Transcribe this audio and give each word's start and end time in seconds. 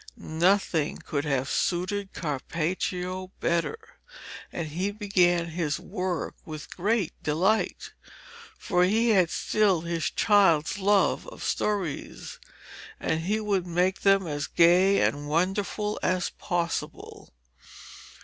Nothing 0.17 0.97
could 0.97 1.25
have 1.25 1.47
suited 1.47 2.11
Carpaccio 2.11 3.27
better, 3.39 3.77
and 4.51 4.69
he 4.69 4.89
began 4.89 5.49
his 5.49 5.79
work 5.79 6.33
with 6.43 6.75
great 6.75 7.13
delight, 7.21 7.93
for 8.57 8.83
he 8.83 9.09
had 9.09 9.29
still 9.29 9.81
his 9.81 10.09
child's 10.09 10.79
love 10.79 11.27
of 11.27 11.43
stories, 11.43 12.39
and 12.99 13.19
he 13.21 13.39
would 13.39 13.67
make 13.67 14.01
them 14.01 14.25
as 14.25 14.47
gay 14.47 14.99
and 15.01 15.27
wonderful 15.29 15.99
as 16.01 16.31
possible. 16.31 17.31